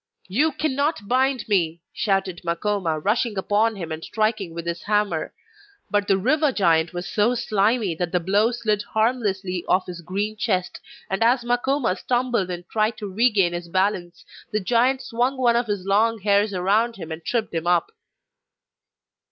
[0.27, 5.31] 'You cannot bind me!' shouted Makoma, rushing upon him and striking with his hammer.
[5.91, 10.37] But the river giant was so slimy that the blow slid harmlessly off his green
[10.37, 15.55] chest, and as Makoma stumbled and tried to regain his balance, the giant swung one
[15.55, 17.91] of his long hairs around him and tripped him up.